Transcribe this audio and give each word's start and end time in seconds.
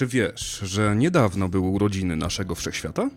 Czy 0.00 0.06
wiesz, 0.06 0.60
że 0.62 0.96
niedawno 0.96 1.48
były 1.48 1.68
urodziny 1.68 2.16
naszego 2.16 2.54
wszechświata? 2.54 3.10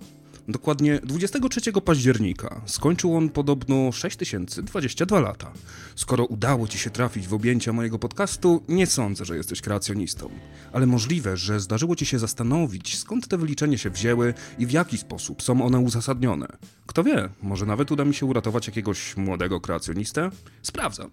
Dokładnie 0.48 1.00
23 1.04 1.71
października 1.86 2.62
skończył 2.66 3.17
on 3.17 3.29
podobno 3.29 3.92
6022 3.92 5.19
lata. 5.19 5.51
Skoro 5.96 6.25
udało 6.25 6.67
ci 6.67 6.77
się 6.77 6.90
trafić 6.90 7.27
w 7.27 7.33
objęcia 7.33 7.74
mojego 7.74 8.00
podcastu, 8.00 8.64
nie 8.68 8.88
sądzę, 8.88 9.25
że 9.25 9.38
jesteś 9.38 9.61
kreacjonistą. 9.61 10.30
Ale 10.73 10.86
możliwe, 10.86 11.38
że 11.38 11.59
zdarzyło 11.59 11.96
ci 11.96 12.05
się 12.05 12.19
zastanowić, 12.19 12.97
skąd 12.97 13.27
te 13.27 13.38
wyliczenia 13.38 13.77
się 13.77 13.89
wzięły 13.89 14.34
i 14.59 14.65
w 14.65 14.71
jaki 14.71 14.97
sposób 14.97 15.43
są 15.43 15.65
one 15.65 15.79
uzasadnione. 15.79 16.47
Kto 16.86 17.04
wie, 17.04 17.29
może 17.41 17.65
nawet 17.65 17.91
uda 17.91 18.05
mi 18.05 18.13
się 18.13 18.25
uratować 18.25 18.68
jakiegoś 18.68 19.18
młodego 19.18 19.61
kreacjonistę? 19.61 20.29
Sprawdzam. 20.61 21.09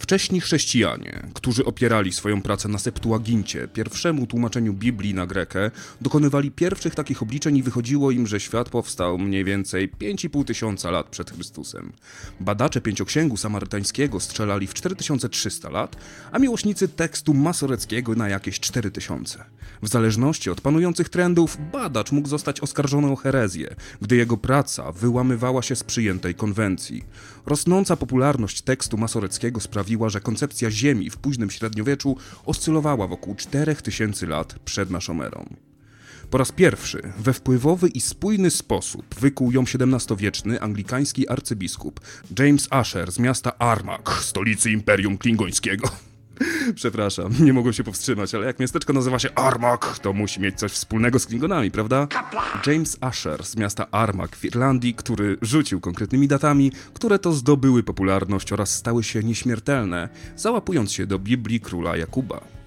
Wcześni 0.00 0.40
chrześcijanie, 0.40 1.22
którzy 1.34 1.64
opierali 1.64 2.12
swoją 2.12 2.42
pracę 2.42 2.68
na 2.68 2.78
Septuagincie, 2.78 3.68
pierwszemu 3.68 4.26
tłumaczeniu 4.26 4.72
Biblii 4.72 5.14
na 5.14 5.26
grekę, 5.26 5.70
dokonywali 6.00 6.50
pierwszych 6.50 6.94
takich 6.94 7.22
obliczeń 7.22 7.56
i 7.56 7.62
wychodziło 7.62 8.10
im, 8.10 8.26
że 8.26 8.40
świat 8.40 8.68
powstał 8.68 9.18
mniej 9.18 9.44
więcej 9.44 9.92
5,5 9.92 10.44
tysiąca 10.44 10.90
lat 10.90 11.06
przed 11.06 11.30
Chrystusem. 11.30 11.92
Badacze 12.40 12.80
pięcioksięgu 12.80 13.36
samarytańskiego 13.36 14.20
strzelali 14.20 14.66
w 14.66 14.74
4300 14.74 15.70
lat, 15.70 15.96
a 16.32 16.38
miłośnicy 16.38 16.88
tekstu 16.88 17.34
masoreckiego 17.34 18.14
na 18.14 18.28
jakieś 18.28 18.60
4000. 18.60 19.44
W 19.82 19.88
zależności 19.88 20.50
od 20.50 20.60
panujących 20.60 21.08
trendów, 21.08 21.58
badacz 21.72 22.12
mógł 22.12 22.28
zostać 22.28 22.60
oskarżony 22.60 23.12
o 23.12 23.16
herezję, 23.16 23.74
gdy 24.02 24.16
jego 24.16 24.36
praca 24.36 24.92
wyłamywała 24.92 25.62
się 25.62 25.76
z 25.76 25.84
przyjętej 25.84 26.34
konwencji. 26.34 27.04
Rosnąca 27.46 27.96
popularność 27.96 28.62
tekstu 28.62 28.96
masoreckiego 28.96 29.60
sprawiła, 29.60 29.89
że 30.10 30.20
koncepcja 30.20 30.70
Ziemi 30.70 31.10
w 31.10 31.16
późnym 31.16 31.50
średniowieczu 31.50 32.16
oscylowała 32.46 33.06
wokół 33.06 33.34
4000 33.34 34.26
lat 34.26 34.58
przed 34.64 34.90
naszą 34.90 35.22
erą. 35.22 35.54
Po 36.30 36.38
raz 36.38 36.52
pierwszy 36.52 37.12
we 37.18 37.32
wpływowy 37.32 37.88
i 37.88 38.00
spójny 38.00 38.50
sposób 38.50 39.14
wykuł 39.20 39.52
ją 39.52 39.62
XVII-wieczny 39.62 40.60
anglikański 40.60 41.28
arcybiskup 41.28 42.00
James 42.38 42.68
Asher 42.70 43.12
z 43.12 43.18
miasta 43.18 43.58
Armagh, 43.58 44.22
stolicy 44.22 44.70
Imperium 44.70 45.18
Klingońskiego. 45.18 46.09
Przepraszam, 46.74 47.32
nie 47.40 47.52
mogłem 47.52 47.74
się 47.74 47.84
powstrzymać, 47.84 48.34
ale 48.34 48.46
jak 48.46 48.60
miasteczko 48.60 48.92
nazywa 48.92 49.18
się 49.18 49.34
Armagh, 49.34 49.98
to 50.02 50.12
musi 50.12 50.40
mieć 50.40 50.58
coś 50.58 50.72
wspólnego 50.72 51.18
z 51.18 51.26
Klingonami, 51.26 51.70
prawda? 51.70 52.06
James 52.66 52.96
Asher 53.00 53.44
z 53.44 53.56
miasta 53.56 53.90
Armagh 53.90 54.36
w 54.36 54.44
Irlandii, 54.44 54.94
który 54.94 55.36
rzucił 55.42 55.80
konkretnymi 55.80 56.28
datami, 56.28 56.72
które 56.94 57.18
to 57.18 57.32
zdobyły 57.32 57.82
popularność 57.82 58.52
oraz 58.52 58.74
stały 58.74 59.04
się 59.04 59.22
nieśmiertelne, 59.22 60.08
załapując 60.36 60.92
się 60.92 61.06
do 61.06 61.18
Biblii 61.18 61.60
króla 61.60 61.96
Jakuba. 61.96 62.59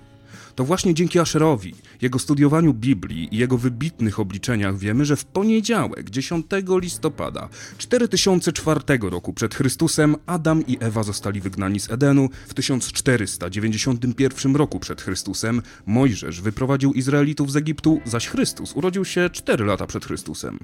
To 0.56 0.64
właśnie 0.64 0.94
dzięki 0.94 1.20
Asherowi, 1.20 1.76
jego 2.02 2.20
studiowaniu 2.20 2.74
Biblii 2.74 3.36
i 3.36 3.38
jego 3.38 3.58
wybitnych 3.58 4.20
obliczeniach 4.20 4.78
wiemy, 4.78 5.06
że 5.06 5.16
w 5.16 5.26
poniedziałek, 5.26 6.10
10 6.10 6.46
listopada 6.82 7.50
4004 7.78 8.80
roku 9.02 9.34
przed 9.34 9.56
Chrystusem 9.56 10.16
Adam 10.26 10.68
i 10.68 10.78
Ewa 10.80 11.04
zostali 11.04 11.42
wygnani 11.42 11.80
z 11.80 11.92
Edenu. 11.92 12.30
W 12.48 12.54
1491 12.54 14.56
roku 14.56 14.80
przed 14.80 15.02
Chrystusem 15.02 15.62
Mojżesz 15.86 16.42
wyprowadził 16.42 16.94
Izraelitów 16.94 17.52
z 17.52 17.56
Egiptu, 17.56 18.02
zaś 18.06 18.28
Chrystus 18.28 18.74
urodził 18.74 19.06
się 19.06 19.30
4 19.30 19.66
lata 19.66 19.88
przed 19.88 20.06
Chrystusem. 20.06 20.60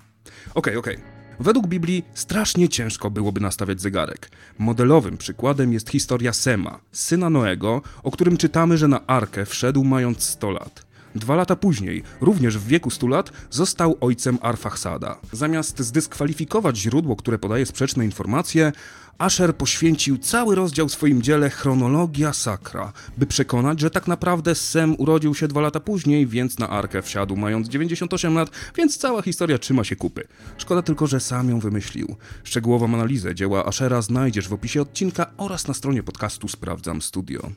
Okej, 0.55 0.55
okay, 0.55 0.77
okej. 0.77 0.95
Okay. 0.95 1.18
Według 1.39 1.67
Biblii 1.67 2.03
strasznie 2.13 2.69
ciężko 2.69 3.11
byłoby 3.11 3.39
nastawiać 3.39 3.81
zegarek. 3.81 4.31
Modelowym 4.57 5.17
przykładem 5.17 5.73
jest 5.73 5.89
historia 5.89 6.33
Sema, 6.33 6.79
syna 6.91 7.29
Noego, 7.29 7.81
o 8.03 8.11
którym 8.11 8.37
czytamy, 8.37 8.77
że 8.77 8.87
na 8.87 9.07
arkę 9.07 9.45
wszedł 9.45 9.83
mając 9.83 10.23
100 10.23 10.51
lat. 10.51 10.88
Dwa 11.15 11.35
lata 11.35 11.55
później, 11.55 12.03
również 12.21 12.57
w 12.57 12.67
wieku 12.67 12.89
100 12.89 13.07
lat, 13.07 13.31
został 13.49 13.97
ojcem 14.02 14.38
Arfaxada. 14.41 15.17
Zamiast 15.31 15.79
zdyskwalifikować 15.79 16.77
źródło, 16.77 17.15
które 17.15 17.39
podaje 17.39 17.65
sprzeczne 17.65 18.05
informacje, 18.05 18.71
Asher 19.20 19.55
poświęcił 19.55 20.17
cały 20.17 20.55
rozdział 20.55 20.87
w 20.87 20.92
swoim 20.92 21.21
dziele 21.21 21.49
Chronologia 21.49 22.33
Sakra, 22.33 22.93
by 23.17 23.25
przekonać, 23.25 23.80
że 23.80 23.89
tak 23.89 24.08
naprawdę 24.08 24.55
Sem 24.55 24.95
urodził 24.99 25.36
się 25.36 25.47
dwa 25.47 25.61
lata 25.61 25.80
później, 25.80 26.27
więc 26.27 26.59
na 26.59 26.70
arkę 26.70 27.02
wsiadł 27.02 27.36
mając 27.36 27.70
98 27.70 28.36
lat, 28.36 28.49
więc 28.76 28.97
cała 28.97 29.21
historia 29.21 29.58
trzyma 29.58 29.83
się 29.83 29.95
kupy. 29.95 30.23
Szkoda 30.58 30.81
tylko, 30.81 31.08
że 31.08 31.20
sam 31.20 31.49
ją 31.49 31.59
wymyślił. 31.59 32.15
Szczegółową 32.43 32.93
analizę 32.93 33.36
dzieła 33.36 33.65
Ashera 33.65 34.02
znajdziesz 34.02 34.49
w 34.49 34.53
opisie 34.53 34.81
odcinka 34.81 35.26
oraz 35.37 35.67
na 35.67 35.73
stronie 35.73 36.03
podcastu 36.03 36.47
Sprawdzam 36.47 37.02
Studio. 37.02 37.49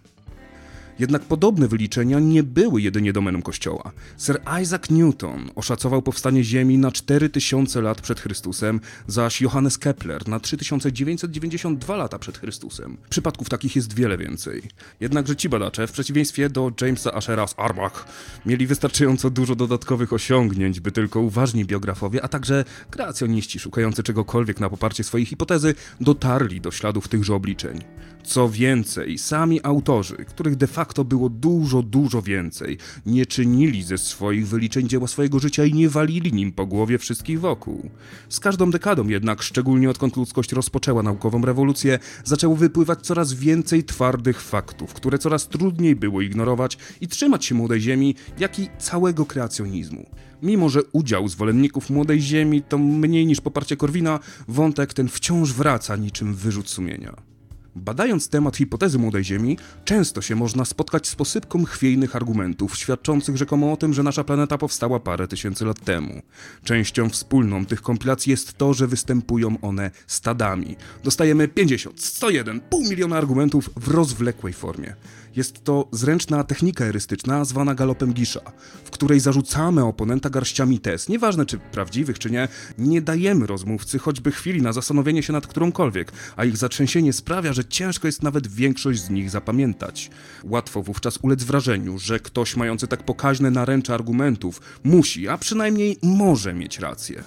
Jednak 0.99 1.23
podobne 1.23 1.69
wyliczenia 1.69 2.21
nie 2.21 2.43
były 2.43 2.83
jedynie 2.83 3.13
domeną 3.13 3.43
Kościoła. 3.43 3.93
Sir 4.19 4.41
Isaac 4.63 4.91
Newton 4.91 5.51
oszacował 5.55 6.03
powstanie 6.03 6.45
Ziemi 6.45 6.79
na 6.79 6.93
4000 6.93 7.81
lat 7.83 8.01
przed 8.01 8.21
Chrystusem, 8.21 8.81
zaś 9.07 9.41
Johannes 9.41 9.79
Kepler 9.79 10.29
na 10.29 10.41
3992 10.41 11.97
lata 11.97 12.19
przed 12.19 12.39
Chrystusem. 12.39 12.97
Przypadków 13.11 13.49
takich 13.49 13.77
jest 13.77 13.95
wiele 13.95 14.19
więcej. 14.19 14.63
Jednakże 15.01 15.37
ci 15.37 15.49
badacze, 15.49 15.87
w 15.87 15.93
przeciwieństwie 15.93 16.49
do 16.49 16.73
Jamesa 16.81 17.15
Ashera 17.15 17.47
z 17.47 17.55
Armagh, 17.57 18.05
mieli 18.47 18.67
wystarczająco 18.67 19.31
dużo 19.31 19.55
dodatkowych 19.55 20.13
osiągnięć, 20.13 20.81
by 20.81 20.93
tylko 20.93 21.21
uważni 21.21 21.65
biografowie, 21.65 22.23
a 22.23 22.29
także 22.29 22.65
kreacjoniści 22.91 23.59
szukający 23.59 24.03
czegokolwiek 24.03 24.61
na 24.61 24.71
poparcie 24.71 25.05
swojej 25.05 25.27
hipotezy, 25.27 25.75
dotarli 26.01 26.61
do 26.61 26.71
śladów 26.71 27.09
tychże 27.09 27.35
obliczeń. 27.35 27.81
Co 28.25 28.49
więcej, 28.49 29.19
sami 29.19 29.61
autorzy, 29.63 30.17
których 30.17 30.57
de 30.57 30.67
facto 30.67 31.05
było 31.05 31.29
dużo, 31.29 31.83
dużo 31.83 32.23
więcej, 32.23 32.79
nie 33.07 33.27
czynili 33.27 33.83
ze 33.83 33.99
swoich 33.99 34.49
wyliczeń 34.49 34.89
dzieła 34.89 35.07
swojego 35.07 35.39
życia 35.39 35.65
i 35.65 35.73
nie 35.73 35.89
walili 35.89 36.33
nim 36.33 36.53
po 36.53 36.67
głowie 36.67 36.99
wszystkich 36.99 37.41
wokół. 37.41 37.91
Z 38.29 38.41
każdą 38.41 38.71
dekadą 38.71 39.09
jednak, 39.09 39.43
szczególnie 39.43 39.91
odkąd 39.91 40.17
ludzkość 40.17 40.53
rozpoczęła 40.53 41.03
naukową 41.03 41.43
rewolucję, 41.43 41.99
zaczęło 42.25 42.57
wypływać 42.57 43.01
coraz 43.01 43.33
więcej 43.33 43.85
twardych 43.85 44.41
faktów, 44.41 44.95
które 44.95 45.19
coraz 45.19 45.49
trudniej 45.49 45.97
było 45.97 46.21
ignorować 46.21 46.79
i 47.01 47.09
trzymać 47.09 47.45
się 47.45 47.55
młodej 47.55 47.81
ziemi, 47.81 48.15
jak 48.39 48.59
i 48.59 48.69
całego 48.79 49.27
kreacjonizmu. 49.27 50.07
Mimo, 50.43 50.69
że 50.69 50.81
udział 50.93 51.29
zwolenników 51.29 51.91
młodej 51.91 52.21
ziemi 52.21 52.63
to 52.63 52.79
mniej 52.79 53.27
niż 53.27 53.41
poparcie 53.41 53.77
Korwina, 53.77 54.21
wątek 54.49 54.95
ten 54.95 55.09
wciąż 55.09 55.53
wraca 55.53 55.97
niczym 55.97 56.35
wyrzut 56.35 56.71
sumienia. 56.71 57.32
Badając 57.77 58.29
temat 58.29 58.57
hipotezy 58.57 58.99
młodej 58.99 59.25
Ziemi, 59.25 59.59
często 59.85 60.23
się 60.23 60.37
można 60.37 60.65
spotkać 60.65 61.09
z 61.09 61.15
posypką 61.15 61.65
chwiejnych 61.65 62.17
argumentów, 62.17 62.77
świadczących 62.77 63.37
rzekomo 63.37 63.73
o 63.73 63.77
tym, 63.77 63.95
że 63.95 64.03
nasza 64.03 64.25
planeta 64.25 64.59
powstała 64.59 65.01
parę 65.01 65.29
tysięcy 65.29 65.65
lat 65.65 65.81
temu. 65.85 66.23
Częścią 66.65 67.09
wspólną 67.09 67.67
tych 67.67 67.83
kompilacji 67.83 68.31
jest 68.31 68.59
to, 68.59 68.75
że 68.75 68.87
występują 68.87 69.57
one 69.63 69.91
stadami. 70.07 70.77
Dostajemy 71.05 71.49
50, 71.49 72.01
101, 72.01 72.61
pół 72.61 72.83
miliona 72.83 73.17
argumentów 73.17 73.71
w 73.77 73.89
rozwlekłej 73.89 74.53
formie. 74.53 74.95
Jest 75.37 75.65
to 75.65 75.89
zręczna 75.93 76.45
technika 76.45 76.85
erystyczna 76.85 77.45
zwana 77.45 77.75
galopem 77.75 78.13
Gisza, 78.13 78.41
w 78.85 78.91
której 78.91 79.21
zarzucamy 79.21 79.85
oponenta 79.85 80.31
garściami 80.31 80.81
tez, 80.81 81.09
nieważne 81.09 81.47
czy 81.47 81.59
prawdziwych 81.59 82.19
czy 82.19 82.31
nie, 82.31 82.49
nie 82.79 83.03
dajemy 83.03 83.47
rozmówcy 83.47 83.99
choćby 83.99 84.33
chwili 84.33 84.63
na 84.63 84.73
zastanowienie 84.73 85.23
się 85.23 85.33
nad 85.33 85.47
którąkolwiek, 85.47 86.13
a 86.37 86.45
ich 86.45 86.57
zatrzęsienie 86.57 87.13
sprawia, 87.13 87.53
że 87.53 87.65
ciężko 87.65 88.09
jest 88.09 88.23
nawet 88.23 88.47
większość 88.47 89.01
z 89.01 89.11
nich 89.11 89.31
zapamiętać. 89.31 90.11
Łatwo 90.45 90.83
wówczas 90.83 91.19
ulec 91.23 91.45
wrażeniu, 91.45 91.99
że 91.99 92.21
ktoś 92.21 92.57
mający 92.57 92.87
tak 92.87 93.03
pokaźne 93.03 93.51
naręcze 93.51 93.95
argumentów 93.95 94.61
musi, 94.85 95.29
a 95.29 95.39
przynajmniej 95.39 95.99
może 96.03 96.55
mieć 96.55 96.79
rację. 96.79 97.25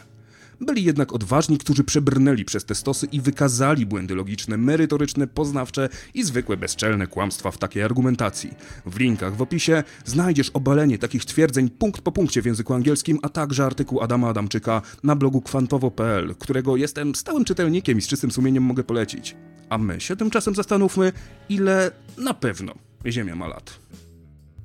Byli 0.62 0.84
jednak 0.84 1.14
odważni, 1.14 1.58
którzy 1.58 1.84
przebrnęli 1.84 2.46
przez 2.46 2.66
te 2.66 2.76
stosy 2.76 3.08
i 3.12 3.22
wykazali 3.22 3.86
błędy 3.86 4.16
logiczne, 4.16 4.58
merytoryczne, 4.58 5.28
poznawcze 5.28 5.90
i 6.14 6.24
zwykłe 6.24 6.58
bezczelne 6.58 7.08
kłamstwa 7.08 7.52
w 7.52 7.58
takiej 7.58 7.84
argumentacji. 7.84 8.54
W 8.86 9.00
linkach 9.00 9.36
w 9.36 9.42
opisie 9.42 9.84
znajdziesz 10.06 10.50
obalenie 10.50 10.98
takich 10.98 11.26
twierdzeń 11.26 11.70
punkt 11.70 12.02
po 12.02 12.12
punkcie 12.12 12.42
w 12.42 12.46
języku 12.46 12.74
angielskim, 12.74 13.20
a 13.22 13.30
także 13.30 13.66
artykuł 13.66 14.02
Adama 14.02 14.30
Adamczyka 14.30 14.82
na 15.04 15.16
blogu 15.16 15.42
kwantowo.pl, 15.42 16.36
którego 16.40 16.76
jestem 16.76 17.16
stałym 17.16 17.46
czytelnikiem 17.46 17.98
i 17.98 18.02
z 18.02 18.08
czystym 18.08 18.32
sumieniem 18.32 18.64
mogę 18.64 18.84
polecić. 18.84 19.36
A 19.70 19.78
my 19.78 20.02
się 20.02 20.16
tymczasem 20.16 20.56
zastanówmy, 20.56 21.12
ile 21.50 21.92
na 22.18 22.34
pewno 22.34 22.76
Ziemia 23.06 23.36
ma 23.36 23.48
lat. 23.48 23.80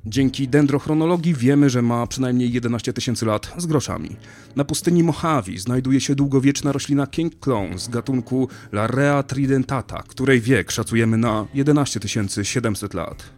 Dzięki 0.06 0.48
dendrochronologii 0.48 1.34
wiemy, 1.34 1.70
że 1.70 1.82
ma 1.82 2.06
przynajmniej 2.06 2.52
11 2.52 2.92
tysięcy 2.92 3.26
lat 3.26 3.54
z 3.56 3.66
groszami. 3.66 4.16
Na 4.56 4.64
pustyni 4.64 5.02
Mojave 5.02 5.58
znajduje 5.58 6.00
się 6.00 6.14
długowieczna 6.14 6.72
roślina 6.72 7.06
King 7.06 7.40
Clone 7.40 7.78
z 7.78 7.88
gatunku 7.88 8.48
Larea 8.72 9.22
tridentata, 9.22 10.02
której 10.08 10.40
wiek 10.40 10.70
szacujemy 10.70 11.16
na 11.16 11.46
11 11.54 12.00
700 12.42 12.94
lat. 12.94 13.30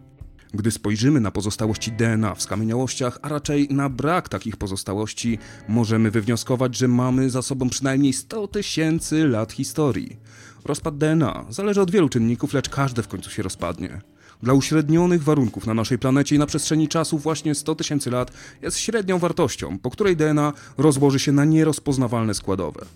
Gdy 0.54 0.70
spojrzymy 0.70 1.20
na 1.20 1.30
pozostałości 1.30 1.92
DNA 1.92 2.34
w 2.34 2.42
skamieniałościach, 2.42 3.18
a 3.22 3.28
raczej 3.28 3.68
na 3.70 3.88
brak 3.88 4.28
takich 4.28 4.56
pozostałości, 4.56 5.38
możemy 5.68 6.10
wywnioskować, 6.10 6.76
że 6.76 6.88
mamy 6.88 7.30
za 7.30 7.42
sobą 7.42 7.68
przynajmniej 7.68 8.12
100 8.12 8.48
tysięcy 8.48 9.28
lat 9.28 9.52
historii. 9.52 10.16
Rozpad 10.64 10.98
DNA 10.98 11.44
zależy 11.50 11.80
od 11.80 11.90
wielu 11.90 12.08
czynników, 12.08 12.54
lecz 12.54 12.68
każdy 12.68 13.02
w 13.02 13.08
końcu 13.08 13.30
się 13.30 13.42
rozpadnie. 13.42 14.00
Dla 14.42 14.54
uśrednionych 14.54 15.22
warunków 15.22 15.66
na 15.66 15.74
naszej 15.74 15.98
planecie 15.98 16.36
i 16.36 16.38
na 16.38 16.46
przestrzeni 16.46 16.88
czasu 16.88 17.18
właśnie 17.18 17.54
100 17.54 17.74
tysięcy 17.74 18.10
lat 18.10 18.32
jest 18.62 18.78
średnią 18.78 19.18
wartością, 19.18 19.78
po 19.78 19.90
której 19.90 20.16
DNA 20.16 20.52
rozłoży 20.78 21.18
się 21.18 21.32
na 21.32 21.44
nierozpoznawalne 21.44 22.34
składowe. 22.34 22.86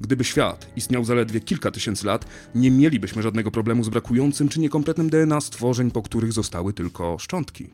Gdyby 0.00 0.24
świat 0.24 0.66
istniał 0.76 1.04
zaledwie 1.04 1.40
kilka 1.40 1.70
tysięcy 1.70 2.06
lat, 2.06 2.24
nie 2.54 2.70
mielibyśmy 2.70 3.22
żadnego 3.22 3.50
problemu 3.50 3.84
z 3.84 3.88
brakującym 3.88 4.48
czy 4.48 4.60
niekompletnym 4.60 5.10
DNA 5.10 5.40
stworzeń, 5.40 5.90
po 5.90 6.02
których 6.02 6.32
zostały 6.32 6.72
tylko 6.72 7.18
szczątki. 7.18 7.70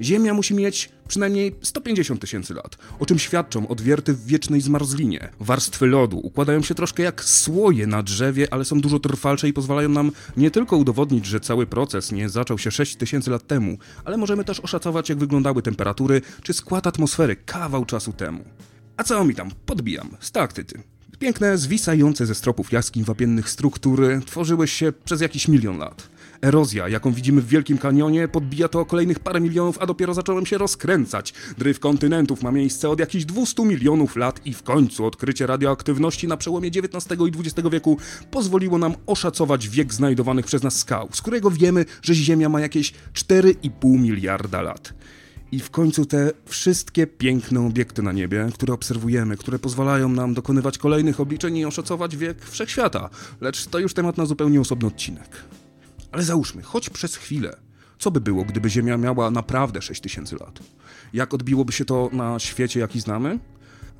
Ziemia 0.00 0.34
musi 0.34 0.54
mieć 0.54 0.90
przynajmniej 1.08 1.54
150 1.62 2.20
tysięcy 2.20 2.54
lat, 2.54 2.76
o 2.98 3.06
czym 3.06 3.18
świadczą 3.18 3.68
odwierty 3.68 4.12
w 4.12 4.26
wiecznej 4.26 4.60
zmarzlinie. 4.60 5.28
Warstwy 5.40 5.86
lodu 5.86 6.18
układają 6.18 6.62
się 6.62 6.74
troszkę 6.74 7.02
jak 7.02 7.24
słoje 7.24 7.86
na 7.86 8.02
drzewie, 8.02 8.48
ale 8.50 8.64
są 8.64 8.80
dużo 8.80 8.98
trwalsze 8.98 9.48
i 9.48 9.52
pozwalają 9.52 9.88
nam 9.88 10.12
nie 10.36 10.50
tylko 10.50 10.76
udowodnić, 10.76 11.26
że 11.26 11.40
cały 11.40 11.66
proces 11.66 12.12
nie 12.12 12.28
zaczął 12.28 12.58
się 12.58 12.70
6 12.70 12.96
tysięcy 12.96 13.30
lat 13.30 13.46
temu, 13.46 13.78
ale 14.04 14.16
możemy 14.16 14.44
też 14.44 14.60
oszacować, 14.60 15.08
jak 15.08 15.18
wyglądały 15.18 15.62
temperatury 15.62 16.22
czy 16.42 16.52
skład 16.52 16.86
atmosfery 16.86 17.36
kawał 17.36 17.84
czasu 17.84 18.12
temu. 18.12 18.44
A 18.96 19.04
co 19.04 19.24
mi 19.24 19.34
tam? 19.34 19.50
Podbijam. 19.66 20.16
Stalaktyty. 20.20 20.82
Piękne, 21.18 21.58
zwisające 21.58 22.26
ze 22.26 22.34
stropów 22.34 22.72
jaskiń 22.72 23.04
wapiennych 23.04 23.50
struktury 23.50 24.20
tworzyły 24.26 24.68
się 24.68 24.92
przez 25.04 25.20
jakiś 25.20 25.48
milion 25.48 25.78
lat. 25.78 26.08
Erozja, 26.42 26.88
jaką 26.88 27.12
widzimy 27.12 27.40
w 27.40 27.48
Wielkim 27.48 27.78
Kanionie, 27.78 28.28
podbija 28.28 28.68
to 28.68 28.80
o 28.80 28.84
kolejnych 28.84 29.18
parę 29.18 29.40
milionów, 29.40 29.78
a 29.78 29.86
dopiero 29.86 30.14
zacząłem 30.14 30.46
się 30.46 30.58
rozkręcać. 30.58 31.34
Dryf 31.58 31.80
kontynentów 31.80 32.42
ma 32.42 32.52
miejsce 32.52 32.88
od 32.88 33.00
jakichś 33.00 33.24
200 33.24 33.64
milionów 33.64 34.16
lat 34.16 34.46
i 34.46 34.54
w 34.54 34.62
końcu 34.62 35.06
odkrycie 35.06 35.46
radioaktywności 35.46 36.28
na 36.28 36.36
przełomie 36.36 36.68
XIX 36.68 37.20
i 37.20 37.38
XX 37.38 37.68
wieku 37.70 37.96
pozwoliło 38.30 38.78
nam 38.78 38.94
oszacować 39.06 39.68
wiek 39.68 39.94
znajdowanych 39.94 40.46
przez 40.46 40.62
nas 40.62 40.76
skał, 40.76 41.08
z 41.12 41.22
którego 41.22 41.50
wiemy, 41.50 41.84
że 42.02 42.14
Ziemia 42.14 42.48
ma 42.48 42.60
jakieś 42.60 42.92
4,5 43.14 43.98
miliarda 43.98 44.62
lat. 44.62 44.94
I 45.52 45.60
w 45.60 45.70
końcu 45.70 46.06
te 46.06 46.32
wszystkie 46.46 47.06
piękne 47.06 47.60
obiekty 47.60 48.02
na 48.02 48.12
niebie, 48.12 48.48
które 48.54 48.74
obserwujemy, 48.74 49.36
które 49.36 49.58
pozwalają 49.58 50.08
nam 50.08 50.34
dokonywać 50.34 50.78
kolejnych 50.78 51.20
obliczeń 51.20 51.56
i 51.56 51.64
oszacować 51.64 52.16
wiek 52.16 52.44
wszechświata. 52.44 53.10
Lecz 53.40 53.66
to 53.66 53.78
już 53.78 53.94
temat 53.94 54.16
na 54.16 54.26
zupełnie 54.26 54.60
osobny 54.60 54.88
odcinek. 54.88 55.28
Ale 56.12 56.22
załóżmy, 56.22 56.62
choć 56.62 56.90
przez 56.90 57.16
chwilę, 57.16 57.56
co 57.98 58.10
by 58.10 58.20
było, 58.20 58.44
gdyby 58.44 58.70
Ziemia 58.70 58.96
miała 58.96 59.30
naprawdę 59.30 59.82
6000 59.82 60.36
lat? 60.36 60.58
Jak 61.12 61.34
odbiłoby 61.34 61.72
się 61.72 61.84
to 61.84 62.10
na 62.12 62.38
świecie, 62.38 62.80
jaki 62.80 63.00
znamy? 63.00 63.38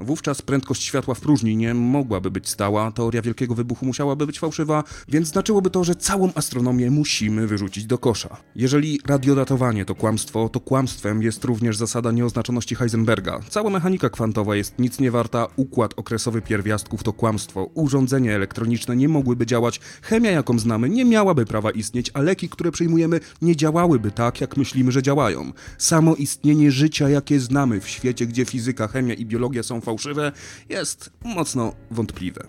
Wówczas 0.01 0.43
prędkość 0.43 0.83
światła 0.83 1.15
w 1.15 1.21
próżni 1.21 1.57
nie 1.57 1.75
mogłaby 1.75 2.31
być 2.31 2.49
stała, 2.49 2.91
teoria 2.93 3.23
wielkiego 3.23 3.55
wybuchu 3.55 3.87
musiałaby 3.87 4.27
być 4.27 4.39
fałszywa, 4.39 4.85
więc 5.09 5.29
znaczyłoby 5.29 5.71
to, 5.71 5.85
że 5.85 5.95
całą 5.95 6.33
astronomię 6.35 6.91
musimy 6.91 7.47
wyrzucić 7.47 7.87
do 7.87 7.99
kosza. 7.99 8.37
Jeżeli 8.57 9.01
radiodatowanie 9.07 9.85
to 9.85 9.95
kłamstwo, 9.95 10.49
to 10.49 10.61
kłamstwem 10.61 11.23
jest 11.23 11.45
również 11.45 11.77
zasada 11.77 12.13
nieoznaczoności 12.13 12.75
Heisenberga. 12.75 13.41
Cała 13.49 13.71
mechanika 13.71 14.11
kwantowa 14.11 14.57
jest 14.57 14.79
nic 14.79 14.99
nie 14.99 15.11
warta, 15.11 15.47
układ 15.57 15.95
okresowy 15.97 16.43
pierwiastków 16.43 17.03
to 17.03 17.13
kłamstwo, 17.13 17.65
urządzenia 17.75 18.33
elektroniczne 18.33 18.97
nie 18.97 19.09
mogłyby 19.09 19.47
działać, 19.47 19.81
chemia 20.03 20.31
jaką 20.31 20.59
znamy 20.59 20.89
nie 20.89 21.05
miałaby 21.05 21.47
prawa 21.47 21.71
istnieć, 21.71 22.11
a 22.15 22.21
leki, 22.21 22.49
które 22.49 22.71
przyjmujemy 22.71 23.21
nie 23.43 23.57
działałyby 23.57 24.11
tak, 24.11 24.41
jak 24.41 24.57
myślimy, 24.57 24.93
że 24.93 25.03
działają. 25.03 25.53
Samo 25.79 26.15
istnienie 26.15 26.71
życia, 26.71 27.09
jakie 27.09 27.41
znamy 27.41 27.81
w 27.81 27.89
świecie, 27.89 28.27
gdzie 28.27 28.45
fizyka, 28.45 28.89
chemia 28.89 29.15
i 29.15 29.27
biologia 29.27 29.63
są 29.63 29.81
fałszywe, 29.91 30.33
jest 30.69 31.11
mocno 31.25 31.75
wątpliwe. 31.91 32.47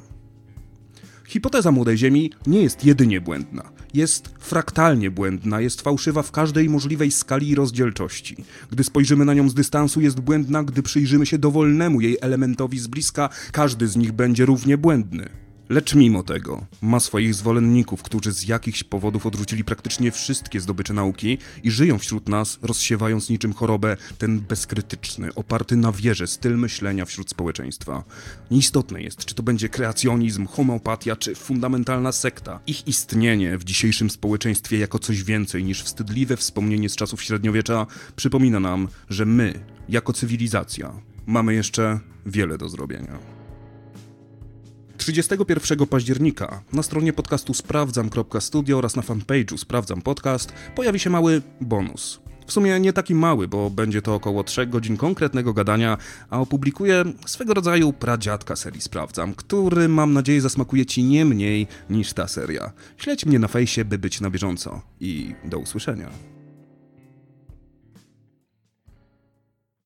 Hipoteza 1.28 1.72
młodej 1.72 1.98
Ziemi 1.98 2.32
nie 2.48 2.62
jest 2.62 2.86
jedynie 2.86 3.22
błędna. 3.22 3.72
Jest 3.94 4.30
fraktalnie 4.40 5.12
błędna, 5.12 5.62
jest 5.62 5.82
fałszywa 5.82 6.22
w 6.22 6.32
każdej 6.32 6.70
możliwej 6.70 7.12
skali 7.12 7.50
i 7.50 7.56
rozdzielczości. 7.56 8.36
Gdy 8.72 8.84
spojrzymy 8.84 9.26
na 9.26 9.34
nią 9.34 9.50
z 9.50 9.54
dystansu, 9.54 10.02
jest 10.02 10.20
błędna, 10.20 10.64
gdy 10.64 10.84
przyjrzymy 10.84 11.26
się 11.26 11.38
dowolnemu 11.38 12.02
jej 12.02 12.18
elementowi 12.22 12.80
z 12.80 12.88
bliska, 12.88 13.30
każdy 13.52 13.88
z 13.88 13.96
nich 13.96 14.12
będzie 14.12 14.46
równie 14.46 14.78
błędny. 14.78 15.30
Lecz 15.72 15.96
mimo 15.96 16.24
tego 16.24 16.66
ma 16.82 17.00
swoich 17.00 17.34
zwolenników, 17.34 18.04
którzy 18.04 18.32
z 18.32 18.48
jakichś 18.48 18.84
powodów 18.84 19.26
odrzucili 19.26 19.64
praktycznie 19.64 20.12
wszystkie 20.12 20.62
zdobycze 20.62 20.94
nauki 20.94 21.38
i 21.64 21.72
żyją 21.72 22.00
wśród 22.00 22.30
nas, 22.30 22.60
rozsiewając 22.62 23.30
niczym 23.30 23.54
chorobę 23.54 23.98
ten 24.18 24.40
bezkrytyczny, 24.40 25.34
oparty 25.36 25.76
na 25.76 25.92
wierze 25.92 26.28
styl 26.28 26.58
myślenia 26.58 27.06
wśród 27.06 27.30
społeczeństwa. 27.30 28.04
Nieistotne 28.52 29.02
jest, 29.02 29.26
czy 29.26 29.36
to 29.36 29.44
będzie 29.44 29.70
kreacjonizm, 29.70 30.46
homeopatia 30.48 31.16
czy 31.16 31.36
fundamentalna 31.36 32.12
sekta. 32.12 32.60
Ich 32.68 32.88
istnienie 32.88 33.58
w 33.58 33.64
dzisiejszym 33.64 34.10
społeczeństwie 34.10 34.78
jako 34.78 35.00
coś 35.00 35.24
więcej 35.24 35.64
niż 35.64 35.84
wstydliwe 35.84 36.38
wspomnienie 36.38 36.90
z 36.90 36.96
czasów 36.96 37.24
średniowiecza 37.24 37.88
przypomina 38.16 38.60
nam, 38.60 38.88
że 39.10 39.26
my, 39.26 39.64
jako 39.90 40.14
cywilizacja, 40.14 40.94
mamy 41.26 41.54
jeszcze 41.54 42.00
wiele 42.26 42.58
do 42.58 42.70
zrobienia. 42.70 43.41
31 45.02 45.88
października 45.88 46.62
na 46.74 46.84
stronie 46.84 47.14
podcastu 47.14 47.54
sprawdzam.studio 47.54 48.78
oraz 48.78 48.96
na 48.96 49.02
fanpage'u 49.02 49.58
Sprawdzam 49.58 50.02
Podcast 50.02 50.54
pojawi 50.76 51.00
się 51.00 51.10
mały 51.10 51.42
bonus. 51.62 52.20
W 52.48 52.52
sumie 52.52 52.80
nie 52.80 52.94
taki 52.94 53.16
mały, 53.16 53.48
bo 53.48 53.70
będzie 53.70 54.02
to 54.02 54.16
około 54.16 54.44
3 54.44 54.68
godzin 54.68 54.98
konkretnego 54.98 55.54
gadania, 55.54 55.98
a 56.30 56.40
opublikuję 56.40 57.04
swego 57.26 57.54
rodzaju 57.54 57.94
pradziadka 57.94 58.56
serii 58.56 58.82
Sprawdzam, 58.82 59.34
który 59.34 59.88
mam 59.88 60.14
nadzieję 60.14 60.42
zasmakuje 60.42 60.86
Ci 60.86 61.04
nie 61.04 61.26
mniej 61.26 61.68
niż 61.90 62.14
ta 62.14 62.28
seria. 62.28 62.72
Śledź 62.98 63.26
mnie 63.26 63.40
na 63.40 63.48
fejsie, 63.48 63.86
by 63.86 63.98
być 63.98 64.22
na 64.22 64.30
bieżąco 64.30 64.82
i 65.00 65.36
do 65.46 65.60
usłyszenia. 65.60 66.41